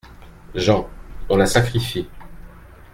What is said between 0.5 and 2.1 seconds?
JEAN: On la sacrifie.